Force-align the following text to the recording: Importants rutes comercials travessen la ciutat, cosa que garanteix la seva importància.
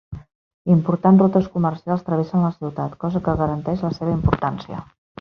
Importants 0.75 1.21
rutes 1.25 1.51
comercials 1.59 2.03
travessen 2.09 2.47
la 2.49 2.51
ciutat, 2.57 2.99
cosa 3.07 3.25
que 3.29 3.39
garanteix 3.45 3.89
la 3.91 3.97
seva 4.01 4.19
importància. 4.21 4.87